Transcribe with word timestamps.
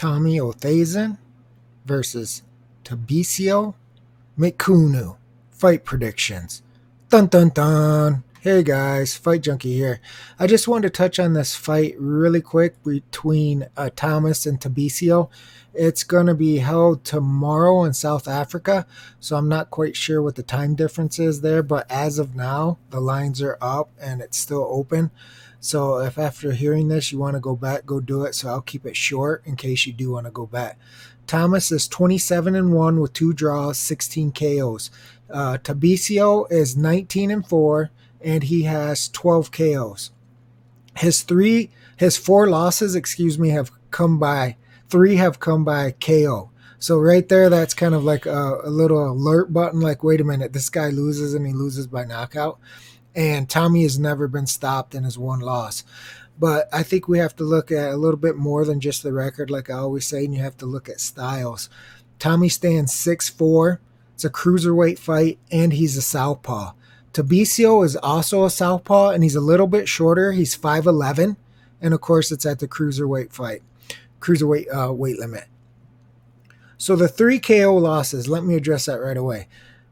Tommy 0.00 0.38
Oosthuizen 0.38 1.18
versus 1.84 2.42
Tabisio 2.84 3.74
Mchunu. 4.38 5.18
Fight 5.50 5.84
predictions. 5.84 6.62
Dun 7.10 7.26
dun 7.26 7.50
dun. 7.50 8.24
Hey 8.40 8.62
guys, 8.62 9.14
Fight 9.14 9.42
Junkie 9.42 9.74
here. 9.74 10.00
I 10.38 10.46
just 10.46 10.66
wanted 10.66 10.94
to 10.94 10.96
touch 10.96 11.18
on 11.18 11.34
this 11.34 11.54
fight 11.54 11.96
really 11.98 12.40
quick 12.40 12.82
between 12.82 13.68
uh, 13.76 13.90
Thomas 13.94 14.46
and 14.46 14.58
Tabisio. 14.58 15.28
It's 15.74 16.02
going 16.02 16.28
to 16.28 16.34
be 16.34 16.56
held 16.56 17.04
tomorrow 17.04 17.84
in 17.84 17.92
South 17.92 18.26
Africa, 18.26 18.86
so 19.20 19.36
I'm 19.36 19.50
not 19.50 19.68
quite 19.68 19.96
sure 19.96 20.22
what 20.22 20.36
the 20.36 20.42
time 20.42 20.74
difference 20.74 21.18
is 21.18 21.42
there, 21.42 21.62
but 21.62 21.84
as 21.90 22.18
of 22.18 22.34
now, 22.34 22.78
the 22.88 23.00
lines 23.00 23.42
are 23.42 23.58
up 23.60 23.90
and 24.00 24.22
it's 24.22 24.38
still 24.38 24.66
open. 24.70 25.10
So 25.60 25.98
if 25.98 26.18
after 26.18 26.52
hearing 26.52 26.88
this 26.88 27.12
you 27.12 27.18
want 27.18 27.36
to 27.36 27.40
go 27.40 27.54
back, 27.54 27.86
go 27.86 28.00
do 28.00 28.24
it. 28.24 28.34
So 28.34 28.48
I'll 28.48 28.62
keep 28.62 28.86
it 28.86 28.96
short 28.96 29.42
in 29.44 29.56
case 29.56 29.86
you 29.86 29.92
do 29.92 30.12
want 30.12 30.26
to 30.26 30.32
go 30.32 30.46
back. 30.46 30.78
Thomas 31.26 31.70
is 31.70 31.86
27 31.86 32.56
and 32.56 32.72
1 32.72 32.98
with 32.98 33.12
two 33.12 33.32
draws, 33.32 33.78
16 33.78 34.32
KOs. 34.32 34.90
Uh, 35.28 35.58
Tabisio 35.58 36.50
is 36.50 36.76
19 36.76 37.30
and 37.30 37.46
4 37.46 37.90
and 38.20 38.42
he 38.44 38.62
has 38.64 39.08
12 39.10 39.52
KOs. 39.52 40.10
His 40.96 41.22
three 41.22 41.70
his 41.96 42.16
four 42.16 42.48
losses, 42.48 42.94
excuse 42.94 43.38
me, 43.38 43.50
have 43.50 43.70
come 43.90 44.18
by 44.18 44.56
three 44.88 45.16
have 45.16 45.38
come 45.38 45.64
by 45.64 45.92
KO. 45.92 46.50
So 46.78 46.98
right 46.98 47.28
there, 47.28 47.50
that's 47.50 47.74
kind 47.74 47.94
of 47.94 48.02
like 48.02 48.24
a, 48.24 48.60
a, 48.64 48.70
little 48.70 49.10
alert 49.10 49.52
button. 49.52 49.80
Like, 49.80 50.02
wait 50.02 50.20
a 50.20 50.24
minute, 50.24 50.54
this 50.54 50.70
guy 50.70 50.88
loses 50.88 51.34
and 51.34 51.46
he 51.46 51.52
loses 51.52 51.86
by 51.86 52.06
knockout. 52.06 52.58
And 53.14 53.48
Tommy 53.48 53.82
has 53.82 53.98
never 53.98 54.28
been 54.28 54.46
stopped 54.46 54.94
in 54.94 55.04
his 55.04 55.18
one 55.18 55.40
loss. 55.40 55.84
But 56.38 56.68
I 56.72 56.82
think 56.82 57.06
we 57.06 57.18
have 57.18 57.36
to 57.36 57.44
look 57.44 57.70
at 57.70 57.92
a 57.92 57.96
little 57.96 58.18
bit 58.18 58.36
more 58.36 58.64
than 58.64 58.80
just 58.80 59.02
the 59.02 59.12
record, 59.12 59.50
like 59.50 59.68
I 59.68 59.74
always 59.74 60.06
say, 60.06 60.24
and 60.24 60.34
you 60.34 60.40
have 60.40 60.56
to 60.58 60.66
look 60.66 60.88
at 60.88 61.00
styles. 61.00 61.68
Tommy 62.18 62.48
stands 62.48 62.94
six 62.94 63.28
four. 63.28 63.80
It's 64.14 64.24
a 64.24 64.30
cruiserweight 64.30 64.98
fight, 64.98 65.38
and 65.50 65.72
he's 65.72 65.96
a 65.96 66.02
southpaw. 66.02 66.72
Tabisio 67.12 67.84
is 67.84 67.96
also 67.96 68.44
a 68.44 68.50
southpaw, 68.50 69.10
and 69.10 69.22
he's 69.22 69.34
a 69.34 69.40
little 69.40 69.66
bit 69.66 69.88
shorter. 69.88 70.32
He's 70.32 70.56
5'11", 70.56 71.36
and 71.80 71.94
of 71.94 72.00
course, 72.00 72.30
it's 72.30 72.46
at 72.46 72.58
the 72.58 72.68
cruiserweight 72.68 73.32
fight, 73.32 73.62
cruiserweight 74.20 74.66
uh, 74.74 74.92
weight 74.92 75.18
limit. 75.18 75.44
So 76.78 76.96
the 76.96 77.08
three 77.08 77.38
KO 77.38 77.74
losses. 77.74 78.28
Let 78.28 78.44
me 78.44 78.54
address 78.54 78.86
that 78.86 79.00
right 79.00 79.16
away 79.16 79.48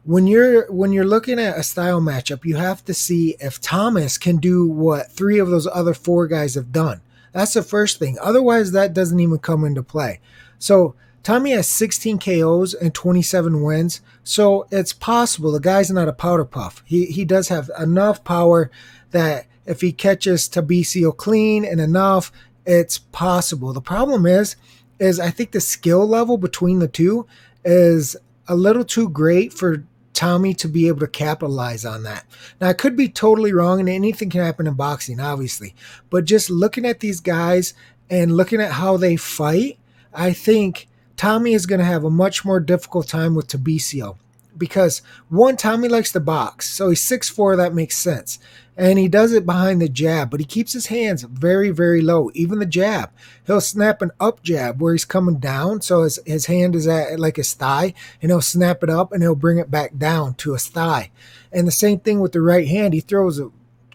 when 0.09 0.27
you're 0.27 0.73
when 0.73 0.91
you're 0.91 1.05
looking 1.05 1.39
at 1.39 1.59
a 1.59 1.63
style 1.63 2.01
matchup, 2.01 2.43
you 2.43 2.57
have 2.57 2.83
to 2.87 2.95
see 2.95 3.37
if 3.41 3.61
Thomas 3.61 4.17
can 4.17 4.39
do 4.39 4.67
what 4.67 5.13
three 5.13 5.39
of 5.39 5.51
those 5.51 5.67
other 5.67 5.93
four 5.93 6.27
guys 6.27 6.55
have 6.55 6.73
done. 6.73 7.03
That's 7.35 7.53
the 7.53 7.63
first 7.63 7.99
thing. 7.99 8.17
Otherwise, 8.19 8.73
that 8.73 8.95
doesn't 8.95 9.21
even 9.21 9.39
come 9.39 9.67
into 9.67 9.83
play. 9.83 10.21
So 10.59 10.95
Tommy 11.23 11.51
has 11.51 11.69
16 11.69 12.21
KOs 12.21 12.73
and 12.73 12.95
27 12.95 13.63
wins. 13.63 14.01
So 14.25 14.67
it's 14.71 14.95
possible 14.95 15.53
the 15.53 15.61
guy's 15.61 15.91
not 15.91 16.09
a 16.09 16.15
powder 16.15 16.47
puff. 16.47 16.83
He 16.87 17.05
he 17.05 17.27
does 17.27 17.49
have 17.49 17.71
enough 17.79 18.25
power 18.25 18.71
that 19.11 19.45
if 19.67 19.83
he 19.83 19.93
catches 19.93 20.49
Tabisio 20.49 21.15
clean 21.15 21.67
and 21.67 21.83
enough, 21.83 22.33
it's 22.65 22.97
possible. 22.97 23.75
The 23.75 23.83
problem 23.83 24.25
is, 24.25 24.57
is 24.99 25.21
I 25.21 25.29
think 25.29 25.53
the 25.53 25.61
skill 25.61 26.09
level 26.09 26.39
between 26.39 26.79
the 26.79 26.89
two 26.89 27.27
is 27.63 28.17
a 28.49 28.57
little 28.57 28.85
too 28.87 29.11
great 29.11 29.53
for 29.53 29.85
Tommy 30.19 30.53
to 30.53 30.67
be 30.67 30.89
able 30.89 30.99
to 30.99 31.07
capitalize 31.07 31.85
on 31.85 32.03
that. 32.03 32.27
Now, 32.61 32.71
I 32.71 32.73
could 32.73 32.97
be 32.97 33.09
totally 33.09 33.53
wrong, 33.53 33.79
and 33.79 33.89
anything 33.89 34.31
can 34.31 34.41
happen 34.41 34.67
in 34.67 34.75
boxing, 34.75 35.21
obviously. 35.21 35.77
But 36.11 36.25
just 36.25 36.51
looking 36.51 36.85
at 36.85 36.99
these 36.99 37.21
guys 37.21 37.73
and 38.11 38.37
looking 38.37 38.61
at 38.61 38.73
how 38.73 38.97
they 38.97 39.15
fight, 39.15 39.79
I 40.13 40.33
think 40.33 40.89
Tommy 41.17 41.53
is 41.53 41.67
going 41.67 41.79
to 41.79 41.85
have 41.85 42.03
a 42.03 42.11
much 42.11 42.45
more 42.45 42.59
difficult 42.59 43.07
time 43.07 43.37
with 43.37 43.47
Tabisio 43.47 44.17
because 44.59 45.03
one, 45.29 45.57
Tommy 45.57 45.89
likes 45.89 46.13
to 46.13 46.21
box, 46.21 46.69
so 46.71 46.89
he's 46.89 47.07
six 47.07 47.29
four. 47.29 47.57
That 47.57 47.75
makes 47.75 47.97
sense, 47.97 48.39
and 48.77 48.99
he 48.99 49.09
does 49.09 49.33
it 49.33 49.47
behind 49.47 49.81
the 49.81 49.89
jab, 49.89 50.31
but 50.31 50.41
he 50.41 50.47
keeps 50.47 50.73
his 50.73 50.87
hands 50.87 51.23
very, 51.23 51.71
very 51.71 52.01
low. 52.01 52.31
Even 52.35 52.59
the 52.59 52.67
jab, 52.67 53.11
he'll 53.47 53.61
snap 53.61 54.03
an 54.03 54.11
up 54.21 54.43
jab 54.43 54.81
where 54.81 54.93
he's 54.93 55.05
coming 55.05 55.39
down, 55.39 55.81
so 55.81 56.03
his 56.03 56.19
his 56.27 56.47
hand 56.47 56.75
is 56.75 56.87
at 56.87 57.21
like 57.21 57.37
his 57.37 57.55
thigh, 57.55 57.95
and 58.21 58.31
he'll 58.31 58.41
snap 58.41 58.83
it 58.83 58.91
up 58.91 59.13
and 59.13 59.23
he'll 59.23 59.35
bring 59.35 59.59
it 59.59 59.71
back 59.71 59.97
down 59.97 60.35
to 60.35 60.53
his 60.53 60.67
thigh. 60.67 61.11
And 61.53 61.67
the 61.67 61.73
same 61.73 62.01
thing 62.01 62.21
with 62.21 62.33
the 62.33 62.41
right 62.41 62.69
hand, 62.69 62.95
he 62.95 63.01
throws 63.01 63.39
a 63.39 63.51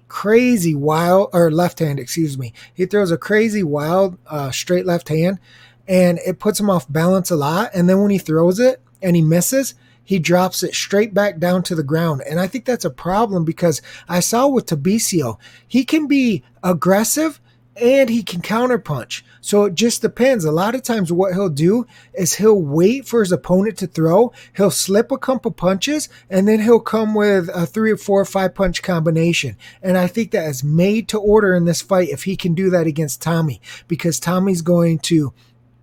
crazy 0.07 0.75
wild 0.75 1.29
or 1.33 1.49
left 1.49 1.79
hand, 1.79 1.99
excuse 1.99 2.37
me. 2.37 2.53
He 2.71 2.85
throws 2.85 3.09
a 3.09 3.17
crazy 3.17 3.63
wild 3.63 4.17
uh, 4.27 4.51
straight 4.51 4.85
left 4.85 5.09
hand, 5.09 5.39
and 5.87 6.19
it 6.19 6.37
puts 6.37 6.59
him 6.59 6.69
off 6.69 6.91
balance 6.91 7.31
a 7.31 7.35
lot. 7.35 7.71
And 7.73 7.89
then 7.89 7.99
when 7.99 8.11
he 8.11 8.19
throws 8.19 8.59
it 8.59 8.79
and 9.01 9.15
he 9.15 9.23
misses, 9.23 9.73
he 10.03 10.19
drops 10.19 10.63
it 10.63 10.73
straight 10.73 11.13
back 11.13 11.39
down 11.39 11.63
to 11.63 11.75
the 11.75 11.83
ground. 11.83 12.21
And 12.29 12.39
I 12.39 12.47
think 12.47 12.65
that's 12.65 12.85
a 12.85 12.89
problem 12.89 13.45
because 13.45 13.81
I 14.07 14.19
saw 14.19 14.47
with 14.47 14.65
Tabisio, 14.65 15.37
he 15.67 15.85
can 15.85 16.07
be 16.07 16.43
aggressive 16.61 17.39
and 17.75 18.09
he 18.09 18.21
can 18.21 18.41
counterpunch. 18.41 19.23
So 19.41 19.65
it 19.65 19.75
just 19.75 20.01
depends. 20.01 20.45
A 20.45 20.51
lot 20.51 20.75
of 20.75 20.83
times, 20.83 21.11
what 21.11 21.33
he'll 21.33 21.49
do 21.49 21.87
is 22.13 22.35
he'll 22.35 22.61
wait 22.61 23.07
for 23.07 23.21
his 23.21 23.31
opponent 23.31 23.77
to 23.79 23.87
throw. 23.87 24.31
He'll 24.55 24.71
slip 24.71 25.11
a 25.11 25.17
couple 25.17 25.51
punches 25.51 26.09
and 26.29 26.47
then 26.47 26.61
he'll 26.61 26.79
come 26.79 27.15
with 27.15 27.49
a 27.49 27.65
three 27.65 27.91
or 27.91 27.97
four 27.97 28.21
or 28.21 28.25
five 28.25 28.53
punch 28.53 28.83
combination. 28.83 29.57
And 29.81 29.97
I 29.97 30.07
think 30.07 30.31
that 30.31 30.47
is 30.47 30.63
made 30.63 31.07
to 31.09 31.19
order 31.19 31.55
in 31.55 31.65
this 31.65 31.81
fight 31.81 32.09
if 32.09 32.23
he 32.23 32.35
can 32.35 32.53
do 32.53 32.69
that 32.69 32.87
against 32.87 33.21
Tommy 33.21 33.61
because 33.87 34.19
Tommy's 34.19 34.61
going 34.61 34.99
to 34.99 35.33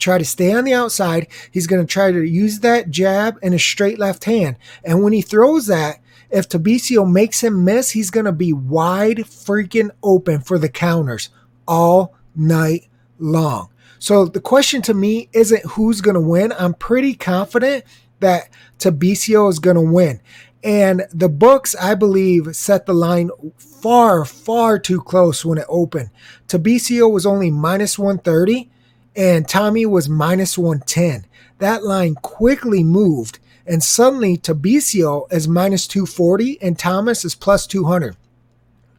try 0.00 0.19
to 0.19 0.25
stay 0.25 0.53
on 0.53 0.65
the 0.65 0.75
outside. 0.75 1.28
He's 1.50 1.66
going 1.66 1.87
to 1.87 1.93
try 1.93 2.11
to 2.11 2.22
use 2.22 2.61
that 2.61 2.91
jab 2.91 3.38
and 3.43 3.55
a 3.55 3.59
straight 3.59 3.99
left 3.99 4.25
hand. 4.25 4.56
And 4.84 5.03
when 5.03 5.12
he 5.12 5.22
throws 5.22 5.66
that, 5.66 6.00
if 6.31 6.49
Tabicio 6.49 7.11
makes 7.11 7.43
him 7.43 7.65
miss, 7.65 7.91
he's 7.91 8.11
going 8.11 8.27
to 8.27 8.33
be 8.33 8.53
wide 8.53 9.19
freaking 9.19 9.91
open 10.03 10.41
for 10.41 10.59
the 10.59 10.69
counters 10.69 11.31
all 11.66 12.15
night 12.34 12.88
long. 13.19 13.71
So 13.99 14.25
the 14.25 14.41
question 14.41 14.81
to 14.83 14.94
me 14.94 15.28
isn't 15.33 15.65
who's 15.66 16.00
going 16.00 16.15
to 16.15 16.21
win. 16.21 16.53
I'm 16.59 16.75
pretty 16.75 17.15
confident 17.15 17.84
that 18.21 18.49
Tabicio 18.78 19.50
is 19.50 19.59
going 19.59 19.77
to 19.77 19.82
win. 19.82 20.21
And 20.62 21.06
the 21.12 21.28
books, 21.28 21.75
I 21.75 21.94
believe, 21.94 22.55
set 22.55 22.87
the 22.87 22.93
line 22.93 23.31
far, 23.56 24.25
far 24.25 24.78
too 24.78 25.00
close 25.00 25.44
when 25.44 25.59
it 25.59 25.67
opened. 25.69 26.11
Tabicio 26.49 27.11
was 27.11 27.27
only 27.27 27.50
minus 27.50 27.99
130 27.99 28.71
and 29.16 29.48
Tommy 29.48 29.87
was 29.87 30.09
minus 30.09 30.56
110. 30.56 31.26
That 31.59 31.84
line 31.84 32.15
quickly 32.16 32.82
moved, 32.82 33.38
and 33.66 33.82
suddenly 33.82 34.37
Tabisio 34.38 35.31
is 35.32 35.47
minus 35.47 35.87
240 35.87 36.60
and 36.62 36.78
Thomas 36.78 37.25
is 37.25 37.34
plus 37.34 37.66
200. 37.66 38.16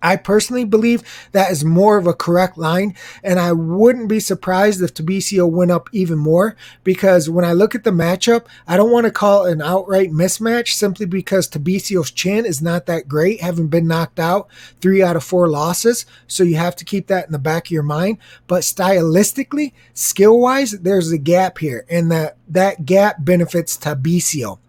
I 0.02 0.16
personally 0.16 0.66
believe 0.66 1.04
that 1.32 1.52
is 1.52 1.64
more 1.64 1.98
of 1.98 2.08
a 2.08 2.14
correct 2.14 2.58
line, 2.58 2.96
and 3.24 3.40
I 3.40 3.52
wouldn't 3.52 4.08
be 4.08 4.20
surprised 4.20 4.82
if 4.82 4.94
Tabisio 4.94 5.50
went 5.50 5.72
up 5.72 5.90
even 5.92 6.18
more 6.18 6.56
because 6.84 7.30
when 7.30 7.46
I 7.46 7.54
look 7.54 7.76
at 7.76 7.84
the 7.84 7.92
matchup, 7.92 8.46
I 8.68 8.78
don't 8.78 8.92
want 8.92 9.06
to 9.06 9.12
call 9.12 9.46
it 9.46 9.54
an 9.54 9.62
outright 9.62 10.12
mismatch 10.12 10.70
simply 10.70 11.06
because 11.06 11.48
Tabisio's 11.48 12.12
chin 12.12 12.46
is 12.46 12.62
not 12.62 12.86
that 12.88 13.08
great, 13.08 13.42
having 13.42 13.68
been 13.68 13.88
knocked 13.88 14.20
out 14.20 14.48
three 14.82 15.04
out 15.04 15.16
of 15.16 15.24
four 15.24 15.50
losses. 15.50 16.06
So 16.28 16.44
you 16.44 16.56
have 16.56 16.76
to 16.78 16.86
keep 16.86 17.08
that 17.08 17.26
in 17.26 17.32
the 17.32 17.40
back 17.40 17.68
of 17.68 17.72
your 17.72 17.84
mind. 17.84 18.18
But 18.48 18.62
stylistically, 18.62 19.74
skill 19.94 20.40
wise, 20.40 20.72
there's 20.72 21.12
a 21.12 21.18
gap 21.18 21.60
here, 21.60 21.86
and 21.90 22.12
that, 22.12 22.38
that 22.48 22.86
gap 22.86 23.18
benefits 23.20 23.78
Tabisio. 23.78 24.60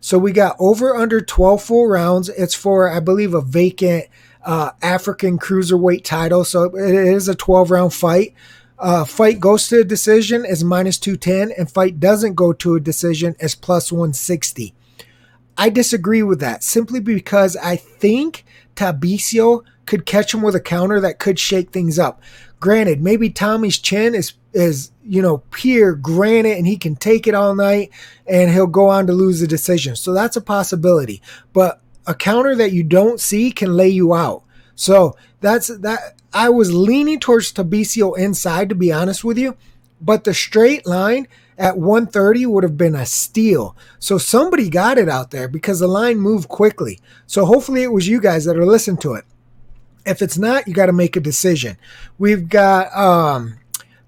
So 0.00 0.18
we 0.18 0.32
got 0.32 0.56
over 0.58 0.96
under 0.96 1.20
12 1.20 1.62
full 1.62 1.86
rounds. 1.86 2.30
It's 2.30 2.54
for, 2.54 2.88
I 2.90 3.00
believe, 3.00 3.34
a 3.34 3.42
vacant 3.42 4.06
uh, 4.44 4.70
African 4.82 5.38
cruiserweight 5.38 6.04
title. 6.04 6.44
So 6.44 6.64
it 6.64 6.94
is 6.94 7.28
a 7.28 7.34
12 7.34 7.70
round 7.70 7.94
fight. 7.94 8.34
Uh, 8.78 9.04
fight 9.04 9.40
goes 9.40 9.68
to 9.68 9.80
a 9.80 9.84
decision 9.84 10.44
is 10.46 10.64
minus 10.64 10.98
210, 10.98 11.54
and 11.58 11.70
fight 11.70 12.00
doesn't 12.00 12.34
go 12.34 12.52
to 12.54 12.76
a 12.76 12.80
decision 12.80 13.36
is 13.38 13.54
plus 13.54 13.92
160. 13.92 14.74
I 15.58 15.68
disagree 15.68 16.22
with 16.22 16.40
that 16.40 16.64
simply 16.64 17.00
because 17.00 17.56
I 17.56 17.76
think 17.76 18.46
Tabicio 18.76 19.62
could 19.84 20.06
catch 20.06 20.32
him 20.32 20.40
with 20.40 20.54
a 20.54 20.60
counter 20.60 21.00
that 21.00 21.18
could 21.18 21.38
shake 21.38 21.70
things 21.70 21.98
up. 21.98 22.22
Granted, 22.60 23.02
maybe 23.02 23.28
Tommy's 23.28 23.78
chin 23.78 24.14
is 24.14 24.32
is 24.52 24.90
you 25.04 25.20
know 25.20 25.38
pure 25.50 25.94
granite 25.94 26.56
and 26.56 26.66
he 26.66 26.76
can 26.76 26.96
take 26.96 27.26
it 27.26 27.34
all 27.34 27.54
night 27.54 27.90
and 28.26 28.50
he'll 28.50 28.66
go 28.66 28.88
on 28.88 29.06
to 29.06 29.12
lose 29.12 29.40
the 29.40 29.46
decision. 29.46 29.96
So 29.96 30.14
that's 30.14 30.36
a 30.36 30.40
possibility. 30.40 31.20
But 31.52 31.82
a 32.06 32.14
counter 32.14 32.54
that 32.56 32.72
you 32.72 32.82
don't 32.82 33.20
see 33.20 33.50
can 33.50 33.76
lay 33.76 33.88
you 33.88 34.14
out. 34.14 34.42
So 34.74 35.16
that's 35.40 35.68
that. 35.68 36.14
I 36.32 36.48
was 36.48 36.72
leaning 36.72 37.18
towards 37.18 37.52
Tabisio 37.52 38.16
inside, 38.16 38.68
to 38.68 38.74
be 38.74 38.92
honest 38.92 39.24
with 39.24 39.36
you, 39.36 39.56
but 40.00 40.24
the 40.24 40.32
straight 40.32 40.86
line 40.86 41.26
at 41.58 41.76
130 41.76 42.46
would 42.46 42.62
have 42.62 42.78
been 42.78 42.94
a 42.94 43.04
steal. 43.04 43.76
So 43.98 44.16
somebody 44.16 44.70
got 44.70 44.96
it 44.96 45.08
out 45.08 45.30
there 45.30 45.48
because 45.48 45.80
the 45.80 45.88
line 45.88 46.18
moved 46.18 46.48
quickly. 46.48 47.00
So 47.26 47.44
hopefully 47.44 47.82
it 47.82 47.92
was 47.92 48.08
you 48.08 48.20
guys 48.20 48.44
that 48.44 48.56
are 48.56 48.64
listening 48.64 48.98
to 48.98 49.14
it. 49.14 49.24
If 50.06 50.22
it's 50.22 50.38
not, 50.38 50.66
you 50.66 50.72
got 50.72 50.86
to 50.86 50.92
make 50.92 51.16
a 51.16 51.20
decision. 51.20 51.76
We've 52.16 52.48
got 52.48 52.96
um, 52.96 53.58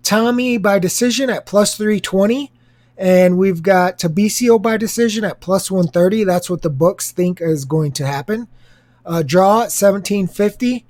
Tommy 0.03 0.59
by 0.59 0.79
decision 0.79 1.29
at 1.29 1.45
plus 1.45 1.77
320. 1.77 2.52
And 2.97 3.39
we've 3.39 3.63
got 3.63 3.99
Tabicio 3.99 4.61
by 4.61 4.77
decision 4.77 5.25
at 5.25 5.41
plus 5.41 5.71
130. 5.71 6.25
That's 6.25 6.51
what 6.51 6.63
the 6.63 6.71
books 6.71 7.11
think 7.11 7.41
is 7.41 7.65
going 7.65 7.93
to 7.93 8.07
happen. 8.07 8.49
Uh, 9.05 9.23
draw 9.23 9.63
at 9.63 9.73
1750. 9.73 10.85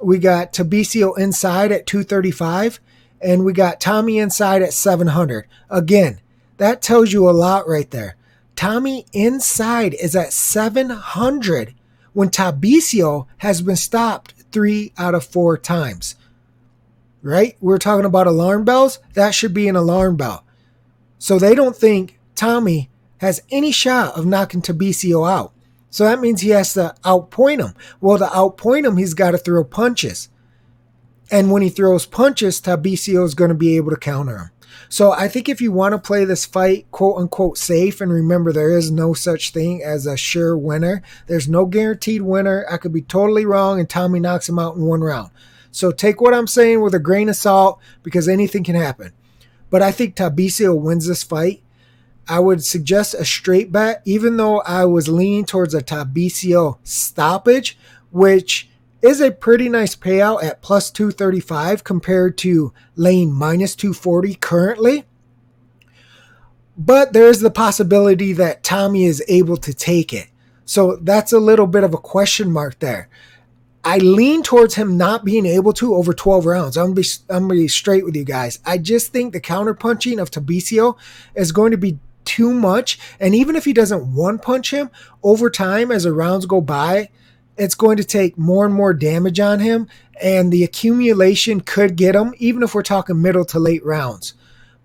We 0.00 0.18
got 0.18 0.52
Tabicio 0.52 1.18
inside 1.18 1.72
at 1.72 1.86
235. 1.86 2.80
And 3.20 3.44
we 3.44 3.52
got 3.52 3.80
Tommy 3.80 4.18
inside 4.18 4.62
at 4.62 4.72
700. 4.72 5.46
Again, 5.68 6.20
that 6.56 6.80
tells 6.80 7.12
you 7.12 7.28
a 7.28 7.32
lot 7.32 7.68
right 7.68 7.90
there. 7.90 8.16
Tommy 8.56 9.06
inside 9.12 9.94
is 9.94 10.14
at 10.14 10.32
700 10.32 11.74
when 12.12 12.28
Tabicio 12.28 13.26
has 13.38 13.62
been 13.62 13.76
stopped 13.76 14.34
three 14.52 14.92
out 14.98 15.14
of 15.14 15.24
four 15.24 15.56
times. 15.58 16.16
Right? 17.22 17.56
We're 17.60 17.78
talking 17.78 18.06
about 18.06 18.26
alarm 18.26 18.64
bells. 18.64 18.98
That 19.14 19.34
should 19.34 19.52
be 19.52 19.68
an 19.68 19.76
alarm 19.76 20.16
bell. 20.16 20.44
So 21.20 21.38
they 21.38 21.54
don't 21.54 21.76
think 21.76 22.18
Tommy 22.34 22.88
has 23.18 23.42
any 23.50 23.70
shot 23.70 24.16
of 24.16 24.24
knocking 24.24 24.62
Tabicio 24.62 25.30
out. 25.30 25.52
So 25.90 26.04
that 26.04 26.18
means 26.18 26.40
he 26.40 26.48
has 26.48 26.72
to 26.74 26.94
outpoint 27.04 27.60
him. 27.60 27.74
Well, 28.00 28.16
to 28.16 28.24
outpoint 28.24 28.86
him, 28.86 28.96
he's 28.96 29.12
got 29.12 29.32
to 29.32 29.38
throw 29.38 29.62
punches. 29.62 30.30
And 31.30 31.50
when 31.50 31.60
he 31.60 31.68
throws 31.68 32.06
punches, 32.06 32.58
Tabicio 32.58 33.22
is 33.22 33.34
going 33.34 33.50
to 33.50 33.54
be 33.54 33.76
able 33.76 33.90
to 33.90 33.98
counter 33.98 34.38
him. 34.38 34.50
So 34.88 35.12
I 35.12 35.28
think 35.28 35.48
if 35.48 35.60
you 35.60 35.72
want 35.72 35.92
to 35.92 35.98
play 35.98 36.24
this 36.24 36.46
fight, 36.46 36.90
quote 36.90 37.18
unquote, 37.18 37.58
safe, 37.58 38.00
and 38.00 38.10
remember 38.10 38.50
there 38.50 38.76
is 38.76 38.90
no 38.90 39.12
such 39.12 39.52
thing 39.52 39.82
as 39.82 40.06
a 40.06 40.16
sure 40.16 40.56
winner. 40.56 41.02
There's 41.26 41.48
no 41.48 41.66
guaranteed 41.66 42.22
winner. 42.22 42.64
I 42.70 42.78
could 42.78 42.94
be 42.94 43.02
totally 43.02 43.44
wrong, 43.44 43.78
and 43.78 43.90
Tommy 43.90 44.20
knocks 44.20 44.48
him 44.48 44.58
out 44.58 44.76
in 44.76 44.86
one 44.86 45.02
round. 45.02 45.32
So 45.70 45.92
take 45.92 46.22
what 46.22 46.34
I'm 46.34 46.46
saying 46.46 46.80
with 46.80 46.94
a 46.94 46.98
grain 46.98 47.28
of 47.28 47.36
salt 47.36 47.78
because 48.02 48.26
anything 48.26 48.64
can 48.64 48.74
happen. 48.74 49.12
But 49.70 49.82
I 49.82 49.92
think 49.92 50.14
Tabicio 50.14 50.78
wins 50.78 51.06
this 51.06 51.22
fight. 51.22 51.62
I 52.28 52.38
would 52.38 52.64
suggest 52.64 53.14
a 53.14 53.24
straight 53.24 53.72
bet, 53.72 54.02
even 54.04 54.36
though 54.36 54.60
I 54.60 54.84
was 54.84 55.08
leaning 55.08 55.44
towards 55.44 55.74
a 55.74 55.82
Tabicio 55.82 56.78
stoppage, 56.84 57.78
which 58.10 58.68
is 59.02 59.20
a 59.20 59.30
pretty 59.30 59.68
nice 59.68 59.96
payout 59.96 60.42
at 60.42 60.62
plus 60.62 60.90
235 60.90 61.84
compared 61.84 62.36
to 62.38 62.72
lane 62.96 63.32
minus 63.32 63.74
240 63.74 64.34
currently. 64.34 65.04
But 66.76 67.12
there's 67.12 67.40
the 67.40 67.50
possibility 67.50 68.32
that 68.34 68.62
Tommy 68.62 69.04
is 69.04 69.24
able 69.28 69.56
to 69.58 69.74
take 69.74 70.12
it. 70.12 70.28
So 70.64 70.96
that's 71.02 71.32
a 71.32 71.40
little 71.40 71.66
bit 71.66 71.84
of 71.84 71.94
a 71.94 71.98
question 71.98 72.50
mark 72.50 72.78
there. 72.78 73.08
I 73.82 73.98
lean 73.98 74.42
towards 74.42 74.74
him 74.74 74.96
not 74.96 75.24
being 75.24 75.46
able 75.46 75.72
to 75.74 75.94
over 75.94 76.12
12 76.12 76.44
rounds. 76.44 76.76
I'm 76.76 76.86
gonna 76.86 76.94
be 76.94 77.06
I'm 77.28 77.48
gonna 77.48 77.60
be 77.60 77.68
straight 77.68 78.04
with 78.04 78.14
you 78.14 78.24
guys. 78.24 78.58
I 78.64 78.78
just 78.78 79.12
think 79.12 79.32
the 79.32 79.40
counter 79.40 79.74
punching 79.74 80.18
of 80.20 80.30
Tabicio 80.30 80.96
is 81.34 81.52
going 81.52 81.70
to 81.70 81.78
be 81.78 81.98
too 82.24 82.52
much. 82.52 82.98
And 83.18 83.34
even 83.34 83.56
if 83.56 83.64
he 83.64 83.72
doesn't 83.72 84.14
one 84.14 84.38
punch 84.38 84.72
him 84.72 84.90
over 85.22 85.50
time 85.50 85.90
as 85.90 86.04
the 86.04 86.12
rounds 86.12 86.46
go 86.46 86.60
by, 86.60 87.08
it's 87.56 87.74
going 87.74 87.96
to 87.96 88.04
take 88.04 88.38
more 88.38 88.64
and 88.64 88.74
more 88.74 88.94
damage 88.94 89.40
on 89.40 89.58
him, 89.58 89.88
and 90.22 90.52
the 90.52 90.64
accumulation 90.64 91.60
could 91.60 91.96
get 91.96 92.14
him, 92.14 92.32
even 92.38 92.62
if 92.62 92.74
we're 92.74 92.82
talking 92.82 93.20
middle 93.20 93.44
to 93.46 93.58
late 93.58 93.84
rounds. 93.84 94.34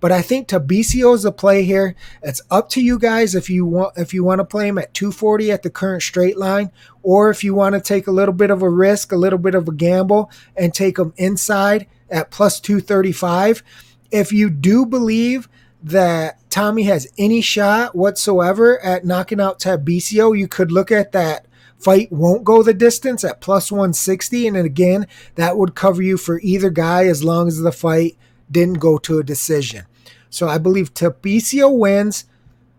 But 0.06 0.12
I 0.12 0.22
think 0.22 0.48
Tabicio 0.48 1.16
is 1.16 1.24
the 1.24 1.32
play 1.32 1.64
here. 1.64 1.96
It's 2.22 2.40
up 2.52 2.70
to 2.70 2.80
you 2.80 3.00
guys 3.00 3.34
if 3.34 3.50
you 3.50 3.66
want 3.66 3.98
if 3.98 4.14
you 4.14 4.24
want 4.24 4.38
to 4.38 4.46
play 4.46 4.68
him 4.68 4.78
at 4.78 4.94
240 4.94 5.52
at 5.52 5.64
the 5.64 5.72
current 5.72 6.04
straight 6.04 6.38
line, 6.38 6.70
or 7.02 7.32
if 7.32 7.44
you 7.44 7.56
want 7.56 7.74
to 7.74 7.82
take 7.82 8.06
a 8.06 8.12
little 8.12 8.32
bit 8.32 8.52
of 8.52 8.62
a 8.62 8.70
risk, 8.70 9.12
a 9.12 9.16
little 9.16 9.40
bit 9.40 9.56
of 9.56 9.68
a 9.68 9.74
gamble, 9.74 10.30
and 10.56 10.76
take 10.76 11.00
him 11.00 11.12
inside 11.18 11.88
at 12.08 12.30
plus 12.30 12.60
235. 12.60 13.64
If 14.12 14.32
you 14.32 14.52
do 14.52 14.86
believe 14.86 15.50
that 15.82 16.40
Tommy 16.52 16.84
has 16.84 17.12
any 17.18 17.42
shot 17.42 17.96
whatsoever 17.96 18.80
at 18.82 19.06
knocking 19.06 19.42
out 19.42 19.60
Tabicio, 19.60 20.38
you 20.38 20.48
could 20.48 20.72
look 20.72 20.92
at 20.92 21.14
that 21.14 21.48
fight 21.80 22.12
won't 22.12 22.44
go 22.44 22.62
the 22.62 22.76
distance 22.76 23.24
at 23.24 23.42
plus 23.42 23.72
160. 23.72 24.50
And 24.50 24.56
again, 24.56 25.08
that 25.34 25.58
would 25.58 25.74
cover 25.74 26.04
you 26.04 26.18
for 26.18 26.40
either 26.42 26.70
guy 26.70 27.08
as 27.08 27.24
long 27.24 27.48
as 27.48 27.58
the 27.58 27.72
fight 27.72 28.16
didn't 28.52 28.78
go 28.78 29.00
to 29.00 29.18
a 29.18 29.24
decision. 29.24 29.88
So 30.36 30.48
I 30.48 30.58
believe 30.58 30.94
Tabicio 30.94 31.76
wins. 31.76 32.26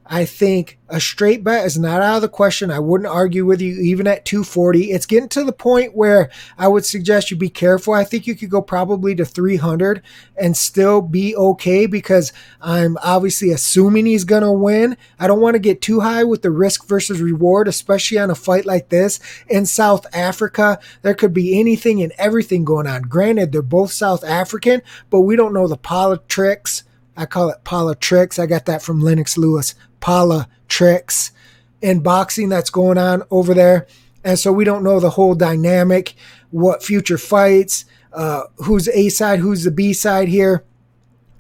I 0.09 0.25
think 0.25 0.79
a 0.89 1.01
straight 1.01 1.43
bet 1.43 1.67
is 1.67 1.77
not 1.77 2.01
out 2.01 2.17
of 2.17 2.23
the 2.23 2.29
question. 2.29 2.71
I 2.71 2.79
wouldn't 2.79 3.11
argue 3.11 3.45
with 3.45 3.61
you 3.61 3.81
even 3.81 4.07
at 4.07 4.25
240. 4.25 4.93
It's 4.93 5.07
getting 5.07 5.29
to 5.31 5.43
the 5.43 5.53
point 5.53 5.97
where 5.97 6.31
I 6.57 6.69
would 6.69 6.85
suggest 6.85 7.31
you 7.31 7.37
be 7.37 7.49
careful. 7.49 7.93
I 7.93 8.05
think 8.05 8.27
you 8.27 8.37
could 8.37 8.51
go 8.51 8.63
probably 8.63 9.17
to 9.17 9.25
300 9.25 10.03
and 10.37 10.57
still 10.57 11.03
be 11.03 11.35
okay 11.35 11.87
because 11.87 12.33
I'm 12.61 12.97
obviously 13.03 13.51
assuming 13.51 14.07
he's 14.07 14.25
going 14.25 14.45
to 14.45 14.53
win. 14.53 14.97
I 15.19 15.27
don't 15.27 15.41
want 15.41 15.55
to 15.55 15.61
get 15.61 15.83
too 15.83 16.01
high 16.01 16.23
with 16.23 16.43
the 16.43 16.53
risk 16.53 16.87
versus 16.87 17.21
reward, 17.21 17.67
especially 17.67 18.19
on 18.19 18.31
a 18.31 18.37
fight 18.37 18.65
like 18.65 18.91
this 18.91 19.19
in 19.49 19.67
South 19.67 20.07
Africa. 20.15 20.79
There 21.03 21.15
could 21.15 21.35
be 21.35 21.59
anything 21.59 22.01
and 22.01 22.13
everything 22.17 22.65
going 22.65 22.87
on. 22.87 23.03
Granted, 23.03 23.51
they're 23.51 23.63
both 23.63 23.91
South 23.91 24.23
African, 24.23 24.83
but 25.11 25.23
we 25.23 25.35
don't 25.35 25.55
know 25.55 25.67
the 25.67 25.77
politics. 25.77 26.85
I 27.17 27.27
call 27.27 27.49
it 27.49 27.65
politics. 27.65 28.39
I 28.39 28.47
got 28.47 28.67
that 28.67 28.83
from 28.83 29.01
Lennox 29.01 29.39
Lewis 29.39 29.75
politics 30.01 31.33
in 31.81 32.01
boxing 32.01 32.49
that's 32.49 32.71
going 32.71 32.99
on 32.99 33.23
over 33.31 33.55
there. 33.55 33.87
And 34.25 34.39
so 34.39 34.53
we 34.53 34.65
don't 34.65 34.83
know 34.83 34.99
the 34.99 35.11
whole 35.11 35.35
dynamic, 35.35 36.15
what 36.51 36.83
future 36.83 37.19
fights, 37.19 37.85
uh, 38.13 38.43
who's 38.57 38.89
A 38.89 39.09
side, 39.09 39.39
who's 39.39 39.65
the 39.65 39.71
B 39.71 39.93
side 39.93 40.29
here. 40.29 40.65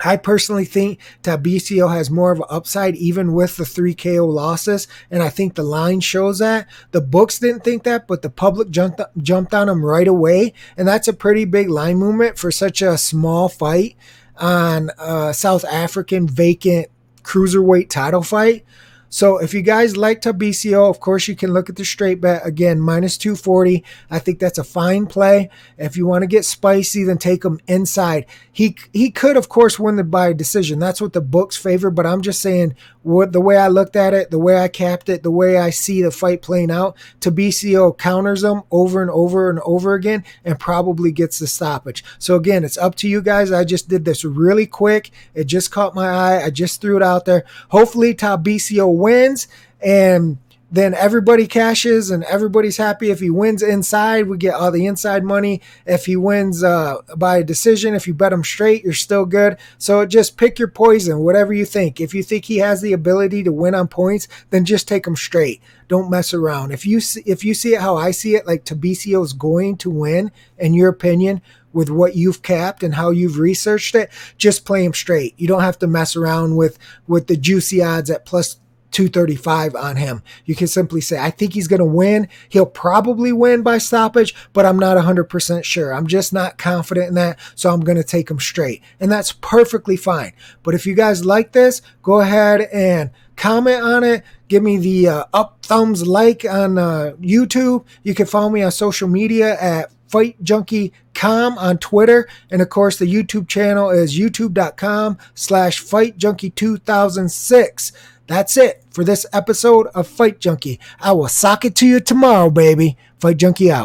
I 0.04 0.18
personally 0.18 0.66
think 0.66 1.00
Tabicio 1.22 1.90
has 1.90 2.10
more 2.10 2.30
of 2.30 2.38
an 2.38 2.46
upside, 2.50 2.96
even 2.96 3.32
with 3.32 3.56
the 3.56 3.64
three 3.64 3.94
KO 3.94 4.26
losses, 4.26 4.86
and 5.10 5.22
I 5.22 5.30
think 5.30 5.54
the 5.54 5.62
line 5.62 6.00
shows 6.00 6.38
that. 6.38 6.68
The 6.90 7.00
books 7.00 7.38
didn't 7.38 7.64
think 7.64 7.84
that, 7.84 8.06
but 8.06 8.20
the 8.20 8.28
public 8.28 8.70
jumped 8.70 9.00
jumped 9.16 9.54
on 9.54 9.70
him 9.70 9.84
right 9.84 10.06
away, 10.06 10.52
and 10.76 10.86
that's 10.86 11.08
a 11.08 11.14
pretty 11.14 11.46
big 11.46 11.70
line 11.70 11.96
movement 11.96 12.38
for 12.38 12.52
such 12.52 12.82
a 12.82 12.98
small 12.98 13.48
fight 13.48 13.96
on 14.38 14.90
a 14.98 15.32
South 15.34 15.64
African 15.64 16.26
vacant 16.28 16.88
cruiserweight 17.22 17.88
title 17.88 18.22
fight. 18.22 18.64
So 19.08 19.38
if 19.38 19.54
you 19.54 19.62
guys 19.62 19.96
like 19.96 20.20
Tabicio, 20.20 20.88
of 20.90 21.00
course 21.00 21.28
you 21.28 21.36
can 21.36 21.52
look 21.52 21.68
at 21.68 21.76
the 21.76 21.84
straight 21.84 22.20
bet 22.20 22.46
again 22.46 22.80
minus 22.80 23.16
240. 23.18 23.84
I 24.10 24.18
think 24.18 24.38
that's 24.38 24.58
a 24.58 24.64
fine 24.64 25.06
play. 25.06 25.50
If 25.78 25.96
you 25.96 26.06
want 26.06 26.22
to 26.22 26.26
get 26.26 26.44
spicy, 26.44 27.04
then 27.04 27.18
take 27.18 27.44
him 27.44 27.60
inside. 27.66 28.26
He 28.50 28.76
he 28.92 29.10
could 29.10 29.36
of 29.36 29.48
course 29.48 29.78
win 29.78 29.96
the 29.96 30.04
by 30.04 30.32
decision. 30.32 30.78
That's 30.78 31.00
what 31.00 31.12
the 31.12 31.20
books 31.20 31.56
favor. 31.56 31.90
But 31.90 32.06
I'm 32.06 32.22
just 32.22 32.40
saying 32.40 32.74
what 33.02 33.32
the 33.32 33.40
way 33.40 33.56
I 33.56 33.68
looked 33.68 33.94
at 33.94 34.14
it, 34.14 34.30
the 34.30 34.38
way 34.38 34.58
I 34.58 34.68
capped 34.68 35.08
it, 35.08 35.22
the 35.22 35.30
way 35.30 35.58
I 35.58 35.70
see 35.70 36.02
the 36.02 36.10
fight 36.10 36.42
playing 36.42 36.70
out. 36.72 36.96
Tabicio 37.20 37.96
counters 37.96 38.42
him 38.42 38.62
over 38.70 39.00
and 39.00 39.10
over 39.10 39.48
and 39.48 39.60
over 39.60 39.94
again, 39.94 40.24
and 40.44 40.58
probably 40.58 41.12
gets 41.12 41.38
the 41.38 41.46
stoppage. 41.46 42.04
So 42.18 42.34
again, 42.34 42.64
it's 42.64 42.78
up 42.78 42.96
to 42.96 43.08
you 43.08 43.22
guys. 43.22 43.52
I 43.52 43.64
just 43.64 43.88
did 43.88 44.04
this 44.04 44.24
really 44.24 44.66
quick. 44.66 45.10
It 45.34 45.44
just 45.44 45.70
caught 45.70 45.94
my 45.94 46.08
eye. 46.08 46.42
I 46.42 46.50
just 46.50 46.80
threw 46.80 46.96
it 46.96 47.02
out 47.02 47.26
there. 47.26 47.44
Hopefully 47.68 48.14
Tabicio 48.14 48.92
wins 48.96 49.48
and 49.80 50.38
then 50.70 50.94
everybody 50.94 51.46
cashes 51.46 52.10
and 52.10 52.24
everybody's 52.24 52.76
happy. 52.76 53.10
If 53.10 53.20
he 53.20 53.30
wins 53.30 53.62
inside, 53.62 54.26
we 54.26 54.36
get 54.36 54.54
all 54.54 54.72
the 54.72 54.86
inside 54.86 55.22
money. 55.22 55.62
If 55.86 56.06
he 56.06 56.16
wins 56.16 56.64
uh, 56.64 56.96
by 57.16 57.38
a 57.38 57.44
decision, 57.44 57.94
if 57.94 58.08
you 58.08 58.14
bet 58.14 58.32
him 58.32 58.42
straight, 58.42 58.82
you're 58.82 58.92
still 58.92 59.26
good. 59.26 59.58
So 59.78 60.04
just 60.06 60.36
pick 60.36 60.58
your 60.58 60.68
poison, 60.68 61.20
whatever 61.20 61.52
you 61.52 61.64
think. 61.64 62.00
If 62.00 62.14
you 62.14 62.22
think 62.22 62.46
he 62.46 62.58
has 62.58 62.80
the 62.80 62.92
ability 62.92 63.44
to 63.44 63.52
win 63.52 63.76
on 63.76 63.86
points, 63.86 64.26
then 64.50 64.64
just 64.64 64.88
take 64.88 65.06
him 65.06 65.16
straight. 65.16 65.62
Don't 65.86 66.10
mess 66.10 66.34
around. 66.34 66.72
If 66.72 66.84
you 66.84 66.98
see, 67.00 67.22
if 67.24 67.44
you 67.44 67.54
see 67.54 67.74
it 67.74 67.80
how 67.80 67.96
I 67.96 68.10
see 68.10 68.34
it, 68.34 68.46
like 68.46 68.64
Tabicio 68.64 69.24
is 69.24 69.32
going 69.32 69.76
to 69.78 69.90
win, 69.90 70.32
in 70.58 70.74
your 70.74 70.88
opinion, 70.88 71.42
with 71.72 71.90
what 71.90 72.16
you've 72.16 72.42
capped 72.42 72.82
and 72.82 72.94
how 72.94 73.10
you've 73.10 73.38
researched 73.38 73.94
it, 73.94 74.10
just 74.36 74.64
play 74.64 74.84
him 74.84 74.94
straight. 74.94 75.34
You 75.36 75.46
don't 75.46 75.60
have 75.60 75.78
to 75.78 75.86
mess 75.86 76.16
around 76.16 76.56
with 76.56 76.76
with 77.06 77.28
the 77.28 77.36
juicy 77.36 77.82
odds 77.82 78.10
at 78.10 78.24
plus 78.24 78.58
235 78.96 79.74
on 79.74 79.96
him. 79.96 80.22
You 80.46 80.54
can 80.54 80.68
simply 80.68 81.02
say, 81.02 81.18
I 81.18 81.28
think 81.28 81.52
he's 81.52 81.68
going 81.68 81.80
to 81.80 81.84
win. 81.84 82.28
He'll 82.48 82.64
probably 82.64 83.30
win 83.30 83.60
by 83.60 83.76
stoppage, 83.76 84.34
but 84.54 84.64
I'm 84.64 84.78
not 84.78 84.96
100% 84.96 85.64
sure. 85.64 85.92
I'm 85.92 86.06
just 86.06 86.32
not 86.32 86.56
confident 86.56 87.08
in 87.08 87.14
that. 87.16 87.38
So 87.54 87.70
I'm 87.70 87.80
going 87.80 87.98
to 87.98 88.02
take 88.02 88.30
him 88.30 88.40
straight. 88.40 88.82
And 88.98 89.12
that's 89.12 89.32
perfectly 89.32 89.98
fine. 89.98 90.32
But 90.62 90.74
if 90.74 90.86
you 90.86 90.94
guys 90.94 91.26
like 91.26 91.52
this, 91.52 91.82
go 92.02 92.20
ahead 92.20 92.62
and 92.72 93.10
comment 93.36 93.82
on 93.82 94.02
it. 94.02 94.24
Give 94.48 94.62
me 94.62 94.78
the 94.78 95.08
uh, 95.08 95.24
up 95.34 95.58
thumbs 95.60 96.06
like 96.06 96.46
on 96.46 96.78
uh, 96.78 97.12
YouTube. 97.20 97.84
You 98.02 98.14
can 98.14 98.24
follow 98.24 98.48
me 98.48 98.62
on 98.62 98.72
social 98.72 99.08
media 99.08 99.60
at 99.60 99.92
Fight 100.08 100.42
Junkie 100.42 100.94
Com 101.12 101.58
on 101.58 101.76
Twitter. 101.76 102.26
And 102.50 102.62
of 102.62 102.70
course, 102.70 102.98
the 102.98 103.12
YouTube 103.12 103.46
channel 103.46 103.90
is 103.90 104.18
youtube.com 104.18 105.18
slash 105.34 105.80
Fight 105.80 106.16
Junkie 106.16 106.48
2006. 106.48 107.92
That's 108.26 108.56
it 108.56 108.82
for 108.90 109.04
this 109.04 109.24
episode 109.32 109.86
of 109.88 110.08
Fight 110.08 110.40
Junkie. 110.40 110.80
I 110.98 111.12
will 111.12 111.28
sock 111.28 111.64
it 111.64 111.76
to 111.76 111.86
you 111.86 112.00
tomorrow, 112.00 112.50
baby. 112.50 112.96
Fight 113.20 113.36
Junkie 113.36 113.70
out. 113.70 113.84